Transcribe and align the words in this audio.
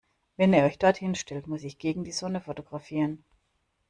Wenn 0.35 0.51
ihr 0.51 0.63
euch 0.63 0.79
dort 0.79 0.97
hinstellt, 0.97 1.45
muss 1.45 1.63
ich 1.63 1.77
gegen 1.77 2.03
die 2.03 2.11
Sonne 2.11 2.41
fotografieren. 2.41 3.23